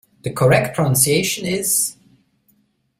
The 0.23 0.31
correct 0.33 0.75
pronunciation 0.75 1.45
is. 1.45 1.95